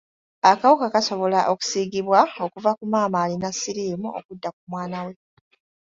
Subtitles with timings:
[0.51, 5.13] Akawuka kasobola okusiigibwa okuva ku maama alina siriimu okudda ku mwana we.